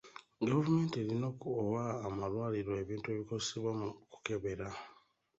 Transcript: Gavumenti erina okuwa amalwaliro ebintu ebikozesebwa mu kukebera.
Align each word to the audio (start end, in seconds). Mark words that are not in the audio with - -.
Gavumenti 0.47 0.95
erina 1.03 1.25
okuwa 1.33 1.83
amalwaliro 2.07 2.71
ebintu 2.83 3.07
ebikozesebwa 3.09 3.71
mu 3.79 3.87
kukebera. 4.11 4.67